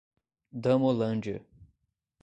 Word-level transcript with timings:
Damolândia 0.51 1.45